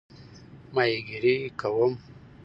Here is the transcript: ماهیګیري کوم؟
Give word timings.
ماهیګیري 0.75 1.35
کوم؟ 1.59 1.93